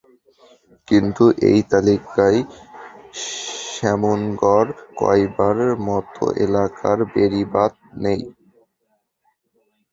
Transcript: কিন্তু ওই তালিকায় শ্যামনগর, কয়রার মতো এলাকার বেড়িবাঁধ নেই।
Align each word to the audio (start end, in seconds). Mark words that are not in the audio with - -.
কিন্তু 0.87 1.23
ওই 1.47 1.59
তালিকায় 1.71 2.39
শ্যামনগর, 3.71 4.65
কয়রার 4.99 5.59
মতো 5.87 6.23
এলাকার 6.45 6.97
বেড়িবাঁধ 7.13 7.73
নেই। 8.03 8.21